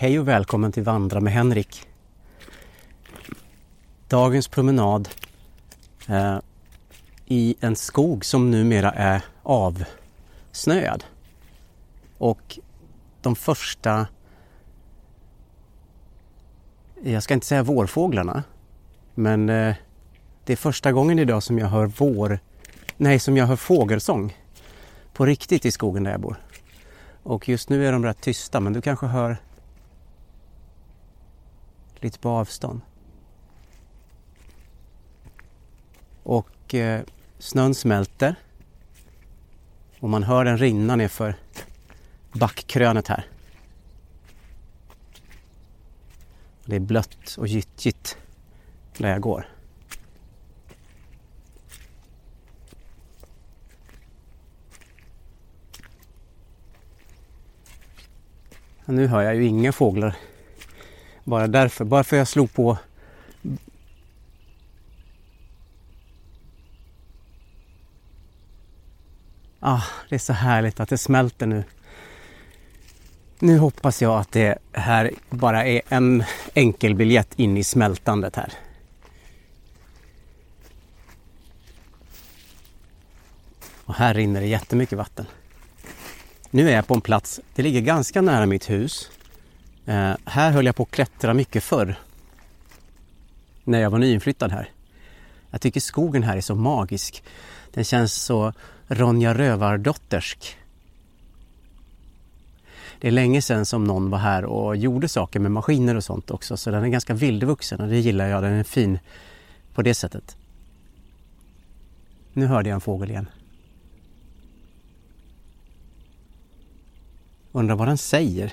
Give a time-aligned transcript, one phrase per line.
[0.00, 1.88] Hej och välkommen till Vandra med Henrik.
[4.08, 5.08] Dagens promenad
[6.08, 6.38] eh,
[7.26, 11.04] i en skog som numera är avsnöad.
[12.18, 12.58] Och
[13.22, 14.06] de första,
[17.02, 18.42] jag ska inte säga vårfåglarna,
[19.14, 19.74] men eh,
[20.44, 22.38] det är första gången idag som jag hör vår,
[22.96, 24.36] nej som jag hör fågelsång
[25.12, 26.36] på riktigt i skogen där jag bor.
[27.22, 29.36] Och just nu är de rätt tysta men du kanske hör
[32.00, 32.80] lite på avstånd.
[36.22, 37.02] Och eh,
[37.38, 38.34] snön smälter.
[40.00, 41.34] Och man hör den rinna nerför
[42.32, 43.26] backkrönet här.
[46.64, 48.16] Det är blött och gyttjigt
[48.98, 49.48] där jag går.
[58.84, 60.16] Nu hör jag ju inga fåglar
[61.30, 62.78] bara därför, bara för jag slog på
[69.62, 71.64] Ah, det är så härligt att det smälter nu.
[73.38, 76.24] Nu hoppas jag att det här bara är en
[76.54, 78.52] enkel biljett in i smältandet här.
[83.84, 85.26] Och här rinner det jättemycket vatten.
[86.50, 89.10] Nu är jag på en plats, det ligger ganska nära mitt hus.
[89.86, 91.98] Eh, här höll jag på att klättra mycket förr.
[93.64, 94.70] När jag var nyinflyttad här.
[95.50, 97.24] Jag tycker skogen här är så magisk.
[97.72, 98.52] Den känns så
[98.86, 100.56] Ronja Rövardottersk.
[103.00, 106.30] Det är länge sedan som någon var här och gjorde saker med maskiner och sånt
[106.30, 108.42] också så den är ganska vildvuxen och det gillar jag.
[108.42, 108.98] Den är fin
[109.74, 110.36] på det sättet.
[112.32, 113.28] Nu hörde jag en fågel igen.
[117.52, 118.52] Undrar vad den säger.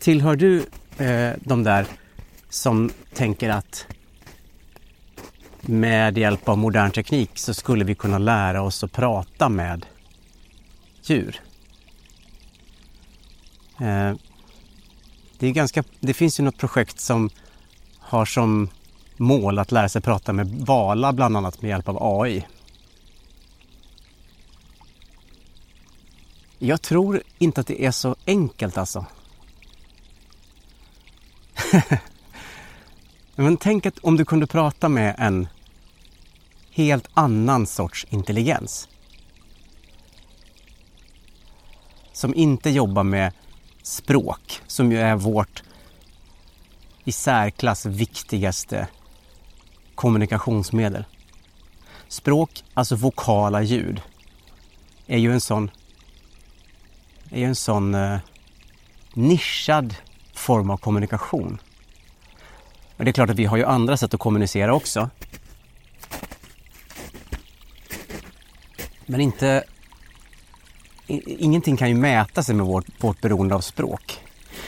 [0.00, 0.66] Tillhör du
[0.98, 1.86] eh, de där
[2.48, 3.86] som tänker att
[5.60, 9.86] med hjälp av modern teknik så skulle vi kunna lära oss att prata med
[11.02, 11.40] djur?
[13.80, 14.14] Eh,
[15.38, 17.30] det, är ganska, det finns ju något projekt som
[17.98, 18.68] har som
[19.16, 22.46] mål att lära sig prata med vala bland annat med hjälp av AI.
[26.58, 29.06] Jag tror inte att det är så enkelt alltså.
[33.34, 35.48] Men tänk att om du kunde prata med en
[36.70, 38.88] helt annan sorts intelligens.
[42.12, 43.32] Som inte jobbar med
[43.82, 45.62] språk, som ju är vårt
[47.04, 48.88] i särklass viktigaste
[49.94, 51.04] kommunikationsmedel.
[52.08, 54.02] Språk, alltså vokala ljud,
[55.06, 55.70] är ju en sån,
[57.30, 58.18] är ju en sån eh,
[59.14, 59.94] nischad
[60.40, 61.58] form av kommunikation.
[62.96, 65.10] Men det är klart att vi har ju andra sätt att kommunicera också.
[69.06, 69.64] Men inte...
[71.26, 74.20] Ingenting kan ju mäta sig med vårt, vårt beroende av språk.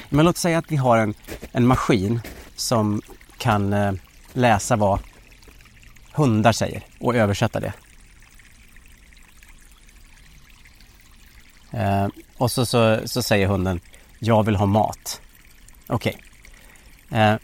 [0.08, 1.14] Men låt säga att vi har en,
[1.52, 2.20] en maskin
[2.56, 3.02] som
[3.38, 3.93] kan eh,
[4.32, 5.00] läsa vad
[6.12, 7.73] hundar säger och översätta det.
[11.70, 13.81] Eh, och så, så, så säger hunden,
[14.19, 15.20] jag vill ha mat.
[15.93, 16.17] Okej.
[17.09, 17.21] Okay.
[17.21, 17.37] Eh,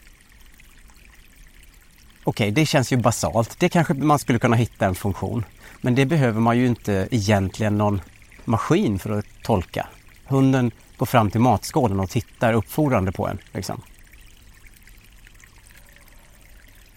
[2.23, 3.59] Okej, okay, det känns ju basalt.
[3.59, 5.45] Det kanske man skulle kunna hitta en funktion.
[5.81, 8.01] Men det behöver man ju inte egentligen någon
[8.45, 9.87] maskin för att tolka.
[10.25, 13.37] Hunden går fram till matskålen och tittar uppfordrande på en.
[13.53, 13.81] Liksom.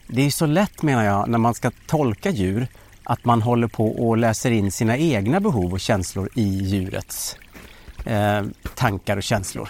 [0.07, 2.67] Det är så lätt menar jag när man ska tolka djur
[3.05, 7.37] att man håller på och läser in sina egna behov och känslor i djurets
[8.05, 8.43] eh,
[8.75, 9.69] tankar och känslor.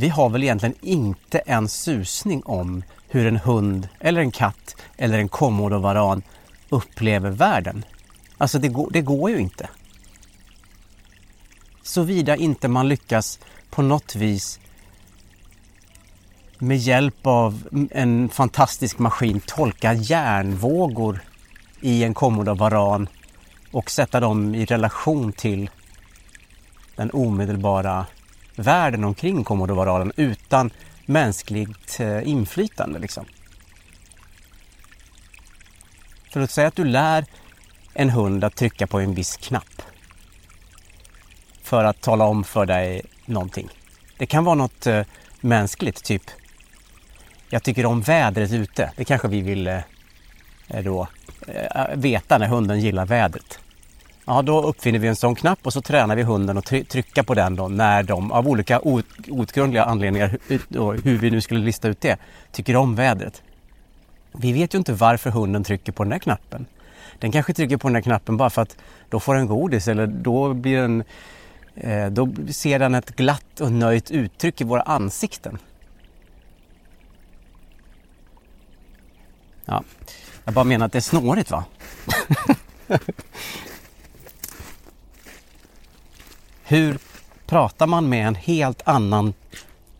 [0.00, 5.18] Vi har väl egentligen inte en susning om hur en hund eller en katt eller
[5.18, 6.22] en komodovaran
[6.68, 7.84] upplever världen.
[8.38, 9.68] Alltså det går, det går ju inte.
[11.82, 13.38] Såvida inte man lyckas
[13.70, 14.60] på något vis
[16.58, 21.20] med hjälp av en fantastisk maskin tolka järnvågor
[21.80, 23.08] i en komodovaran
[23.72, 25.70] och sätta dem i relation till
[26.96, 28.06] den omedelbara
[28.58, 30.70] världen omkring komodovaranen utan
[31.06, 32.98] mänskligt eh, inflytande.
[32.98, 33.26] Liksom.
[36.32, 37.24] För att säga att du lär
[37.94, 39.82] en hund att trycka på en viss knapp
[41.62, 43.68] för att tala om för dig någonting.
[44.18, 45.02] Det kan vara något eh,
[45.40, 46.22] mänskligt, typ
[47.50, 48.92] jag tycker om vädret ute.
[48.96, 49.82] Det kanske vi vill eh,
[50.84, 51.08] då
[51.94, 53.58] veta när hunden gillar vädret.
[54.30, 57.34] Ja, då uppfinner vi en sån knapp och så tränar vi hunden att trycka på
[57.34, 58.80] den då när de av olika
[59.28, 60.38] outgrundliga anledningar,
[61.04, 62.18] hur vi nu skulle lista ut det,
[62.52, 63.42] tycker om vädret.
[64.32, 66.66] Vi vet ju inte varför hunden trycker på den här knappen.
[67.18, 68.76] Den kanske trycker på den här knappen bara för att
[69.08, 71.04] då får den godis eller då blir den
[71.74, 75.58] eh, då ser den ett glatt och nöjt uttryck i våra ansikten.
[79.64, 79.84] Ja,
[80.44, 81.64] jag bara menar att det är snårigt va?
[86.70, 86.98] Hur
[87.46, 89.34] pratar man med en helt annan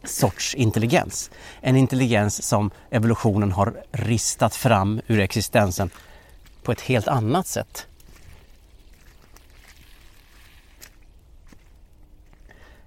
[0.04, 1.30] sorts intelligens?
[1.60, 5.90] En intelligens som evolutionen har ristat fram ur existensen
[6.62, 7.86] på ett helt annat sätt.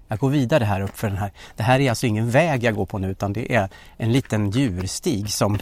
[0.08, 1.32] Jag går vidare här upp för den här.
[1.56, 4.50] Det här är alltså ingen väg jag går på nu utan det är en liten
[4.50, 5.58] djurstig som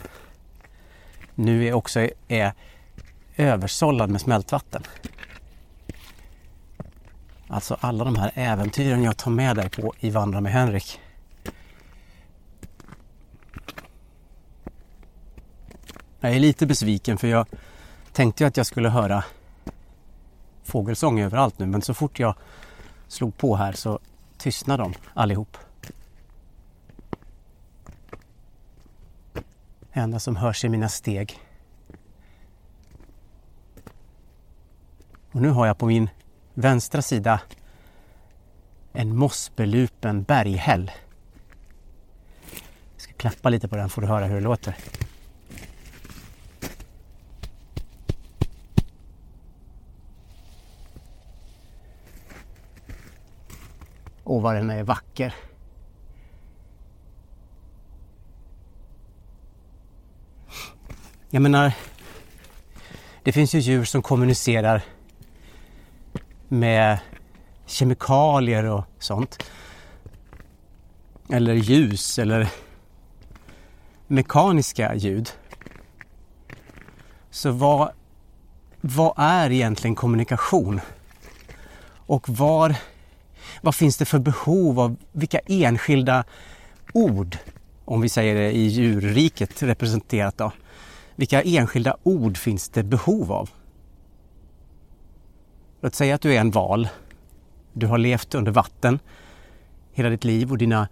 [1.35, 2.53] nu är också är
[3.37, 4.83] översållad med smältvatten.
[7.53, 11.01] Alltså alla de här äventyren jag tar med dig på i Vandra med Henrik.
[16.21, 17.47] Jag är lite besviken för jag
[18.13, 19.25] tänkte att jag skulle höra
[20.63, 22.35] fågelsång överallt nu men så fort jag
[23.09, 23.99] slog på här så
[24.39, 25.57] tystnade de allihop.
[29.33, 31.39] Det enda som hörs är mina steg.
[35.33, 36.09] Och nu har jag på min
[36.61, 37.41] vänstra sida
[38.93, 40.91] en mossbelupen berghäll.
[42.93, 44.77] Jag ska klappa lite på den får du höra hur det låter.
[54.25, 55.35] Och vad den är vacker.
[61.31, 61.73] Jag menar,
[63.23, 64.83] det finns ju djur som kommunicerar
[66.51, 66.99] med
[67.67, 69.51] kemikalier och sånt.
[71.33, 72.49] Eller ljus eller
[74.07, 75.31] mekaniska ljud.
[77.31, 77.91] Så vad,
[78.81, 80.81] vad är egentligen kommunikation?
[82.07, 82.75] Och var,
[83.63, 86.25] vad finns det för behov av vilka enskilda
[86.93, 87.37] ord,
[87.85, 90.53] om vi säger det i djurriket representerat då,
[91.17, 93.51] vilka enskilda ord finns det behov av?
[95.81, 96.89] Låt säga att du är en val.
[97.73, 98.99] Du har levt under vatten
[99.93, 100.89] hela ditt liv och dina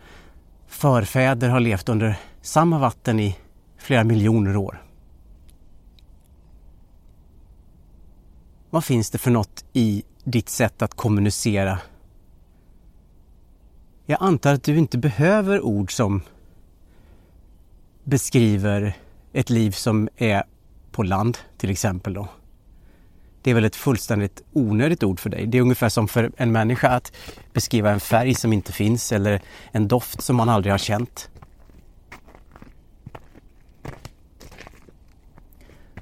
[0.67, 3.39] förfäder har levt under samma vatten i
[3.79, 4.83] flera miljoner år.
[8.71, 11.79] Vad finns det för något i ditt sätt att kommunicera?
[14.07, 16.23] Jag antar att du inte behöver ord som
[18.05, 18.97] beskriver
[19.33, 20.45] ett liv som är
[20.91, 22.29] på land till exempel då.
[23.43, 25.47] Det är väl ett fullständigt onödigt ord för dig.
[25.47, 27.13] Det är ungefär som för en människa att
[27.53, 29.43] beskriva en färg som inte finns eller
[29.73, 31.31] en doft som man aldrig har känt.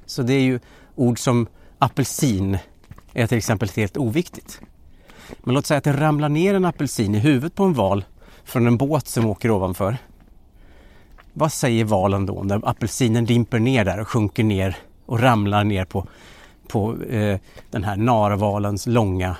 [0.05, 0.59] Så det är ju
[0.95, 1.47] ord som
[1.79, 2.57] apelsin
[3.13, 4.61] är till exempel helt oviktigt.
[5.43, 8.05] Men låt säga att det ramlar ner en apelsin i huvudet på en val
[8.43, 9.97] från en båt som åker ovanför.
[11.33, 15.85] Vad säger valen då när apelsinen dimper ner där och sjunker ner och ramlar ner
[15.85, 16.07] på,
[16.67, 19.37] på eh, den här narvalens långa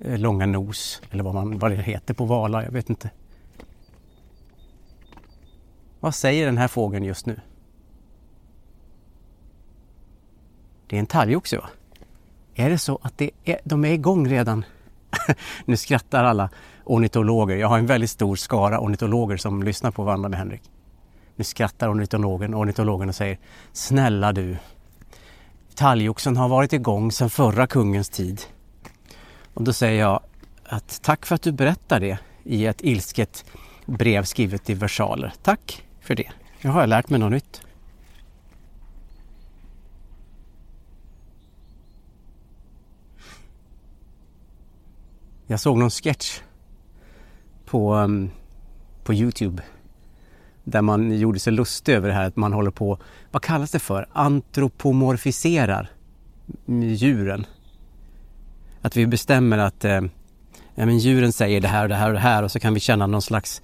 [0.00, 3.10] eh, långa nos eller vad, man, vad det heter på valar, jag vet inte.
[6.00, 7.40] Vad säger den här fågeln just nu?
[10.86, 11.68] Det är en talgoxe va?
[12.54, 14.64] Är det så att det är, de är igång redan?
[15.64, 16.50] nu skrattar alla
[16.84, 17.56] ornitologer.
[17.56, 20.62] Jag har en väldigt stor skara ornitologer som lyssnar på Vandra med Henrik.
[21.36, 23.38] Nu skrattar ornitologen, ornitologen och säger
[23.72, 24.56] Snälla du,
[25.74, 28.42] talgoxen har varit igång sedan förra kungens tid.
[29.54, 30.20] Och då säger jag
[30.64, 33.44] att tack för att du berättar det i ett ilsket
[33.86, 35.32] brev skrivet i versaler.
[35.42, 36.30] Tack för det.
[36.62, 37.62] Nu har jag lärt mig något nytt.
[45.46, 46.40] Jag såg någon sketch
[47.64, 48.30] på, um,
[49.04, 49.62] på Youtube
[50.66, 52.98] där man gjorde sig lustig över det här att man håller på,
[53.30, 55.90] vad kallas det för, antropomorfiserar
[56.66, 57.46] djuren.
[58.80, 60.00] Att vi bestämmer att eh,
[60.74, 62.74] ja, men djuren säger det här och det här och det här och så kan
[62.74, 63.62] vi känna någon slags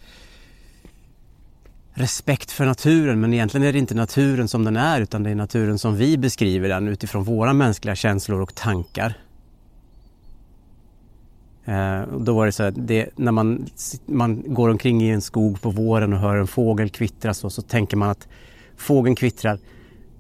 [1.95, 5.35] respekt för naturen men egentligen är det inte naturen som den är utan det är
[5.35, 9.19] naturen som vi beskriver den utifrån våra mänskliga känslor och tankar.
[11.65, 13.67] Eh, då var det så att det, när man,
[14.07, 17.63] man går omkring i en skog på våren och hör en fågel kvittra så, så
[17.63, 18.29] tänker man att
[18.77, 19.59] fågeln kvittrar.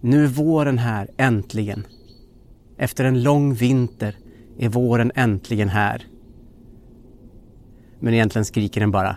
[0.00, 1.86] Nu är våren här, äntligen.
[2.76, 4.16] Efter en lång vinter
[4.58, 6.06] är våren äntligen här.
[8.00, 9.16] Men egentligen skriker den bara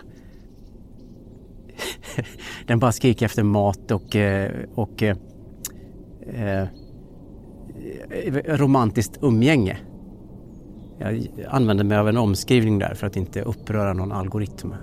[2.66, 5.16] den bara skriker efter mat och, eh, och eh,
[6.26, 6.66] eh,
[8.44, 9.78] romantiskt umgänge.
[10.98, 14.74] Jag använder mig av en omskrivning där för att inte uppröra någon algoritm.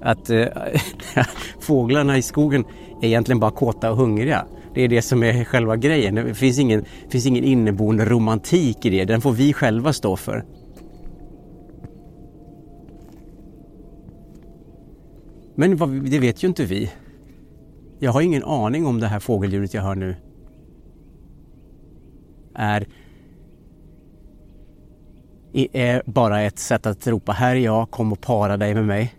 [0.00, 0.46] Att eh,
[1.60, 2.64] fåglarna i skogen
[3.02, 4.46] är egentligen bara kåta och hungriga.
[4.74, 6.14] Det är det som är själva grejen.
[6.14, 9.04] Det finns ingen, finns ingen inneboende romantik i det.
[9.04, 10.44] Den får vi själva stå för.
[15.54, 16.90] Men vad, det vet ju inte vi.
[17.98, 20.16] Jag har ingen aning om det här fågeldjuret jag hör nu
[22.60, 22.86] är,
[25.72, 29.14] är bara ett sätt att ropa här är jag, kom och para dig med mig.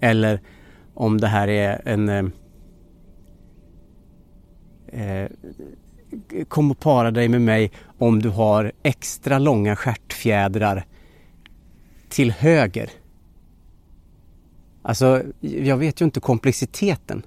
[0.00, 0.40] Eller
[0.94, 2.24] om det här är en eh,
[4.86, 5.28] eh
[6.48, 10.86] Kom och para dig med mig om du har extra långa stjärtfjädrar
[12.08, 12.90] till höger.
[14.82, 17.22] Alltså, jag vet ju inte komplexiteten.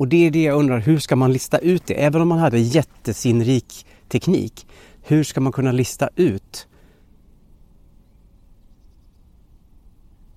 [0.00, 2.04] Och det är det jag undrar, hur ska man lista ut det?
[2.04, 4.66] Även om man hade jättesinnrik teknik,
[5.02, 6.68] hur ska man kunna lista ut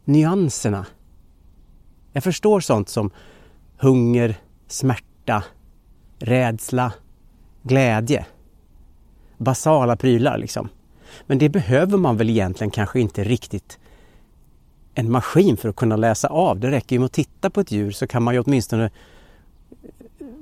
[0.06, 0.86] nyanserna?
[2.14, 3.12] Jag förstår sånt som
[3.78, 4.36] hunger,
[4.68, 5.44] smärta,
[6.20, 6.94] rädsla,
[7.62, 8.26] glädje.
[9.38, 10.70] Basala prylar liksom.
[11.28, 13.80] Men det behöver man väl egentligen kanske inte riktigt
[14.94, 16.60] en maskin för att kunna läsa av.
[16.60, 18.92] Det räcker ju med att titta på ett djur så kan man ju åtminstone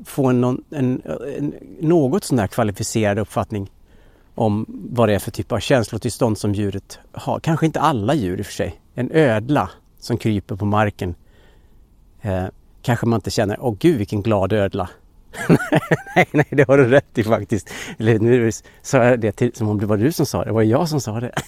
[0.05, 1.01] få en, en,
[1.37, 3.71] en något sån där kvalificerad uppfattning
[4.35, 7.39] om vad det är för typ av känslotillstånd som djuret har.
[7.39, 8.81] Kanske inte alla djur i och för sig.
[8.93, 9.69] En ödla
[9.99, 11.15] som kryper på marken
[12.21, 12.45] eh,
[12.81, 14.89] kanske man inte känner, åh gud vilken glad ödla.
[16.15, 17.69] nej, nej, det har du rätt i faktiskt.
[17.99, 20.45] Eller nu sa jag det till, som om det var du som sa det.
[20.45, 21.31] Det var jag som sa det.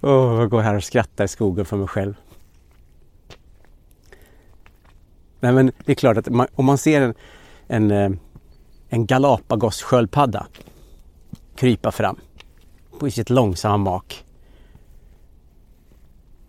[0.00, 2.14] oh, jag går här och skrattar i skogen för mig själv.
[5.40, 7.14] Nej, men det är klart att man, om man ser en,
[7.68, 8.10] en, eh,
[8.88, 10.46] en Galapagos-sköldpadda
[11.56, 12.16] krypa fram
[12.98, 14.24] på sitt långsamma mak.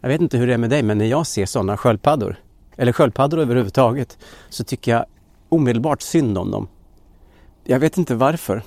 [0.02, 2.36] Jag vet inte hur det är med dig, men när jag ser sådana sköldpaddor,
[2.78, 4.18] eller sköldpaddor överhuvudtaget,
[4.50, 5.06] så tycker jag
[5.50, 6.68] omedelbart synd om dem.
[7.64, 8.64] Jag vet inte varför.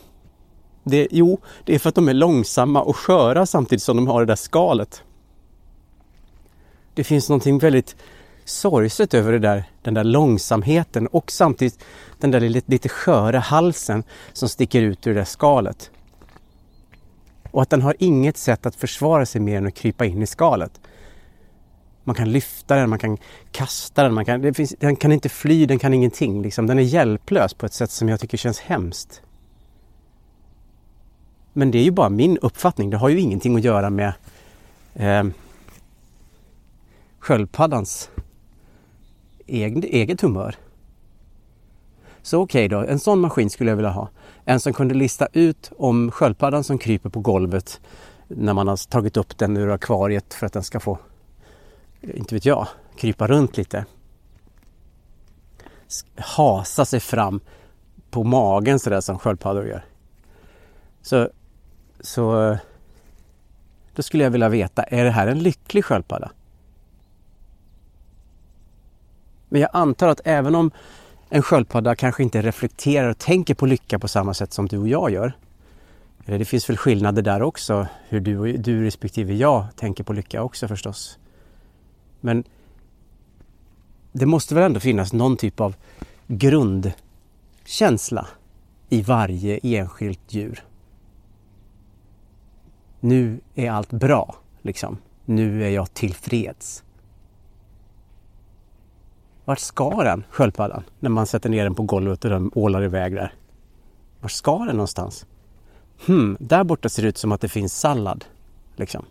[0.85, 4.21] Det, jo, det är för att de är långsamma och sköra samtidigt som de har
[4.21, 5.03] det där skalet.
[6.95, 7.97] Det finns någonting väldigt
[8.53, 11.85] sorgset över det där, den där långsamheten och samtidigt
[12.19, 15.91] den där lite, lite sköra halsen som sticker ut ur det där skalet.
[17.51, 20.27] Och att den har inget sätt att försvara sig mer än att krypa in i
[20.27, 20.81] skalet.
[22.05, 23.19] Man kan lyfta den, man kan
[23.53, 26.43] kasta den, man kan, det finns, den kan inte fly, den kan ingenting.
[26.43, 26.67] Liksom.
[26.67, 29.23] Den är hjälplös på ett sätt som jag tycker känns hemskt.
[31.53, 32.91] Men det är ju bara min uppfattning.
[32.91, 34.13] Det har ju ingenting att göra med
[34.95, 35.25] eh,
[37.19, 38.11] sköldpaddans
[39.53, 40.57] eget humör.
[42.23, 44.09] Så okej okay då, en sån maskin skulle jag vilja ha.
[44.45, 47.81] En som kunde lista ut om sköldpaddan som kryper på golvet
[48.29, 50.99] när man har tagit upp den ur akvariet för att den ska få,
[52.01, 53.85] inte vet jag, krypa runt lite.
[56.17, 57.41] Hasa sig fram
[58.11, 59.85] på magen sådär som sköldpaddor gör.
[61.03, 61.29] Så,
[62.01, 62.59] så eh,
[63.95, 66.31] då skulle jag vilja veta, är det här en lycklig sköldpadda?
[69.53, 70.71] Men jag antar att även om
[71.29, 74.89] en sköldpadda kanske inte reflekterar och tänker på lycka på samma sätt som du och
[74.89, 75.33] jag gör.
[76.25, 80.43] Eller det finns väl skillnader där också, hur du, du respektive jag tänker på lycka
[80.43, 81.19] också förstås.
[82.21, 82.45] Men
[84.13, 85.75] det måste väl ändå finnas någon typ av
[86.27, 88.27] grundkänsla
[88.89, 90.65] i varje enskilt djur.
[93.01, 94.99] Nu är allt bra, liksom.
[95.25, 96.83] Nu är jag tillfreds.
[99.45, 103.15] Vart ska den, sköldpaddan, när man sätter ner den på golvet och den ålar iväg
[103.15, 103.35] där?
[104.21, 105.27] Vart ska den någonstans?
[106.07, 108.25] Hmm, där borta ser det ut som att det finns sallad.
[108.77, 109.05] Liksom.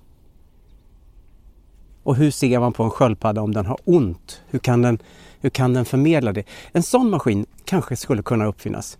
[2.03, 4.41] Och hur ser man på en sköldpadda om den har ont?
[4.47, 4.99] Hur kan den,
[5.39, 6.43] hur kan den förmedla det?
[6.71, 8.97] En sån maskin kanske skulle kunna uppfinnas.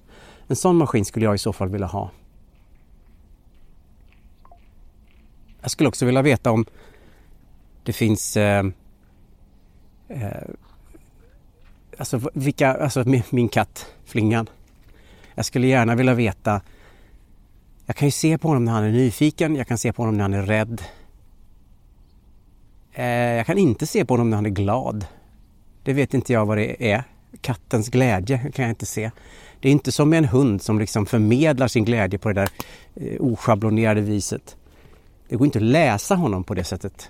[0.48, 2.12] En sån maskin skulle jag i så fall vilja ha.
[5.62, 6.66] Jag skulle också vilja veta om
[7.84, 8.66] det finns eh,
[10.08, 10.48] eh,
[12.02, 14.50] Alltså vilka, alltså min katt Flingan.
[15.36, 16.62] Jag skulle gärna vilja veta
[17.86, 20.18] Jag kan ju se på honom när han är nyfiken, jag kan se på honom
[20.18, 20.82] när han är rädd.
[22.94, 25.06] Eh, jag kan inte se på honom när han är glad.
[25.84, 27.04] Det vet inte jag vad det är.
[27.42, 29.12] Kattens glädje kan jag inte se.
[29.60, 32.50] Det är inte som med en hund som liksom förmedlar sin glädje på det där
[32.96, 34.56] eh, oschablonerade viset.
[35.30, 37.10] Det går inte att läsa honom på det sättet.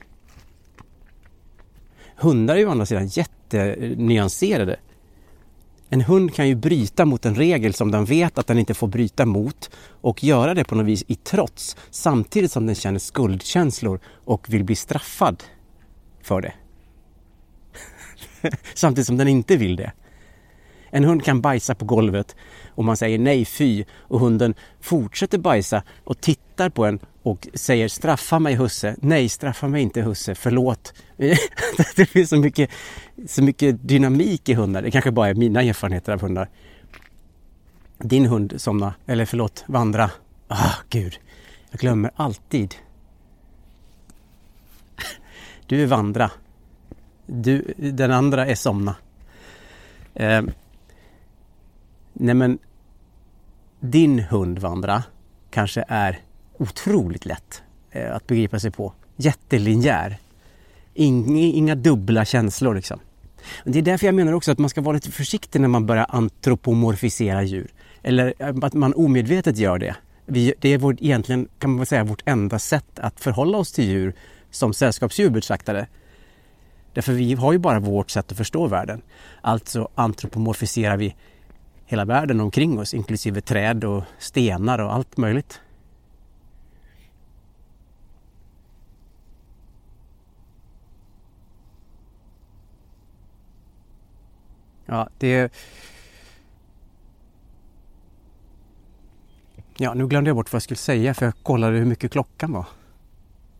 [2.22, 4.80] Hundar är ju å andra sidan jättenyanserade.
[5.90, 8.88] En hund kan ju bryta mot en regel som den vet att den inte får
[8.88, 9.70] bryta mot
[10.02, 14.64] och göra det på något vis i trots samtidigt som den känner skuldkänslor och vill
[14.64, 15.44] bli straffad
[16.22, 16.54] för det.
[18.74, 19.92] samtidigt som den inte vill det.
[20.92, 22.36] En hund kan bajsa på golvet
[22.70, 27.88] och man säger nej fy och hunden fortsätter bajsa och tittar på en och säger
[27.88, 28.96] straffa mig husse.
[29.02, 30.94] Nej, straffa mig inte husse, förlåt.
[31.96, 32.70] det finns så mycket,
[33.28, 34.82] så mycket dynamik i hundar.
[34.82, 36.50] Det kanske bara är mina erfarenheter av hundar.
[37.98, 40.12] Din hund somna, eller förlåt, vandra.
[40.48, 41.20] Ah, gud.
[41.72, 42.76] Jag glömmer alltid.
[45.68, 46.32] Du är vandra.
[47.26, 48.96] Du, den andra är somna.
[50.14, 50.42] Eh,
[52.14, 52.60] nej men,
[53.80, 55.04] din hund vandra
[55.50, 56.20] kanske är
[56.58, 58.94] otroligt lätt eh, att begripa sig på.
[59.16, 60.18] Jättelinjär.
[60.94, 63.00] Inga, inga dubbla känslor liksom.
[63.64, 66.06] Det är därför jag menar också att man ska vara lite försiktig när man börjar
[66.10, 67.72] antropomorfisera djur.
[68.04, 69.96] Eller eh, att man omedvetet gör det.
[70.26, 73.86] Vi, det är vårt, egentligen kan man säga vårt enda sätt att förhålla oss till
[73.86, 74.14] djur
[74.52, 75.88] som sällskapsdjur betraktade.
[76.94, 79.02] Därför vi har ju bara vårt sätt att förstå världen.
[79.42, 81.16] Alltså antropomorfiserar vi
[81.92, 85.62] hela världen omkring oss inklusive träd och stenar och allt möjligt.
[94.86, 95.54] Ja, det...
[99.78, 102.52] Ja, nu glömde jag bort vad jag skulle säga för jag kollade hur mycket klockan
[102.52, 102.66] var.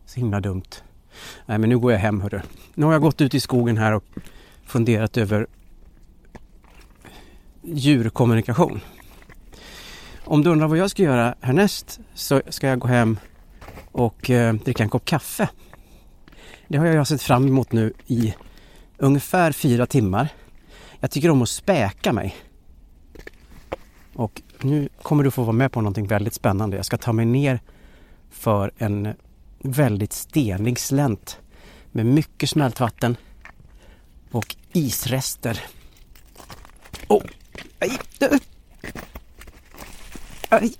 [0.04, 0.82] Så himla dumt.
[1.46, 2.40] Nej, men nu går jag hem hörru.
[2.74, 4.04] Nu har jag gått ut i skogen här och
[4.64, 5.46] funderat över
[7.62, 8.80] djurkommunikation.
[10.24, 13.18] Om du undrar vad jag ska göra härnäst så ska jag gå hem
[13.92, 15.48] och eh, dricka en kopp kaffe.
[16.68, 18.34] Det har jag sett fram emot nu i
[18.98, 20.28] ungefär fyra timmar.
[21.00, 22.36] Jag tycker om att späka mig.
[24.14, 26.76] Och nu kommer du få vara med på någonting väldigt spännande.
[26.76, 27.60] Jag ska ta mig ner
[28.30, 29.14] för en
[29.58, 31.38] väldigt stenig slänt
[31.92, 33.16] med mycket smältvatten
[34.30, 35.60] och isrester.
[37.08, 37.22] Oh,
[37.82, 37.98] aj,
[40.48, 40.72] aj.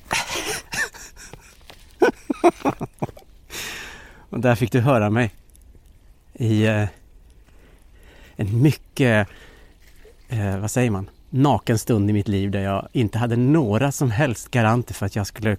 [4.30, 5.30] och där fick du höra mig
[6.32, 6.84] i eh,
[8.36, 9.28] en mycket
[10.28, 14.10] eh, vad säger man, naken stund i mitt liv där jag inte hade några som
[14.10, 15.56] helst garanter för att jag skulle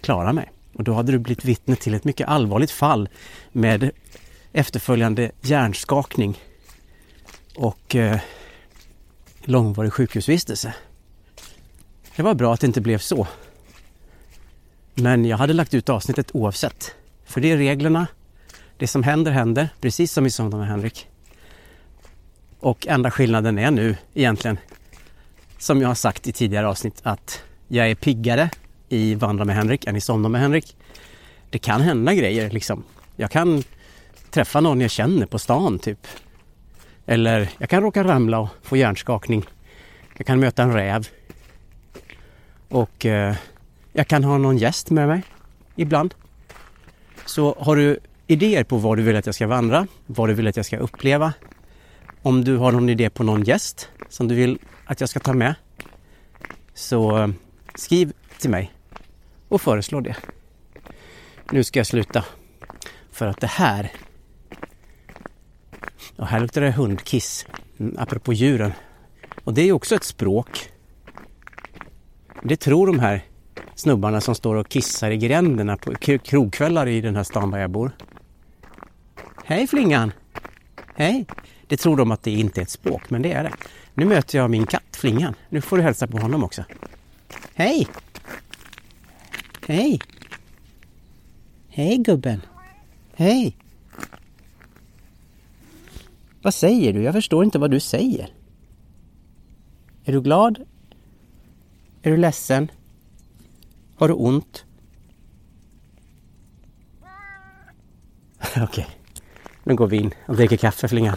[0.00, 0.50] klara mig.
[0.74, 3.08] Och då hade du blivit vittne till ett mycket allvarligt fall
[3.52, 3.90] med
[4.52, 6.38] efterföljande hjärnskakning
[7.56, 8.20] och eh,
[9.44, 10.74] långvarig sjukhusvistelse.
[12.16, 13.26] Det var bra att det inte blev så.
[14.94, 16.94] Men jag hade lagt ut avsnittet oavsett.
[17.24, 18.06] För det är reglerna.
[18.76, 21.08] Det som händer händer, precis som i Somna med Henrik.
[22.60, 24.58] Och enda skillnaden är nu egentligen,
[25.58, 28.50] som jag har sagt i tidigare avsnitt, att jag är piggare
[28.88, 30.76] i Vandra med Henrik än i Somna med Henrik.
[31.50, 32.84] Det kan hända grejer liksom.
[33.16, 33.62] Jag kan
[34.30, 36.06] träffa någon jag känner på stan typ.
[37.06, 39.44] Eller jag kan råka ramla och få hjärnskakning.
[40.16, 41.08] Jag kan möta en räv.
[42.68, 43.34] Och eh,
[43.92, 45.22] jag kan ha någon gäst med mig
[45.76, 46.14] ibland.
[47.26, 50.46] Så har du idéer på vad du vill att jag ska vandra, vad du vill
[50.46, 51.32] att jag ska uppleva,
[52.22, 55.32] om du har någon idé på någon gäst som du vill att jag ska ta
[55.32, 55.54] med
[56.74, 57.28] så eh,
[57.74, 58.72] skriv till mig
[59.48, 60.16] och föreslå det.
[61.50, 62.24] Nu ska jag sluta.
[63.10, 63.92] För att det här...
[66.16, 67.46] Och här luktar det hundkiss.
[67.78, 68.72] Mm, apropå djuren.
[69.44, 70.70] Och det är ju också ett språk.
[72.42, 73.24] Det tror de här
[73.74, 77.70] snubbarna som står och kissar i gränderna på krogkvällar i den här stan där jag
[77.70, 77.90] bor.
[79.44, 80.12] Hej flingan!
[80.94, 81.26] Hej!
[81.66, 83.52] Det tror de att det inte är ett språk, men det är det.
[83.94, 85.34] Nu möter jag min katt Flingan.
[85.48, 86.64] Nu får du hälsa på honom också.
[87.54, 87.88] Hej!
[89.66, 90.00] Hej!
[91.68, 92.40] Hej gubben!
[93.14, 93.56] Hej!
[96.44, 97.02] Vad säger du?
[97.02, 98.32] Jag förstår inte vad du säger.
[100.04, 100.58] Är du glad?
[102.02, 102.70] Är du ledsen?
[103.96, 104.64] Har du ont?
[108.50, 108.84] Okej, okay.
[109.64, 111.16] nu går vi in och dricker kaffe Flingan.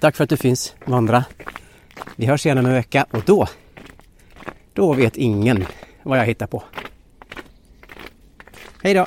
[0.00, 1.24] Tack för att du finns, Vandra.
[2.16, 3.48] Vi hörs igen om en vecka och då,
[4.72, 5.66] då vet ingen
[6.02, 6.62] vad jag hittar på.
[8.82, 9.06] Hej då!